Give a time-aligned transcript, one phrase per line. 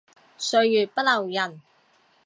[0.39, 1.61] 歲月不留人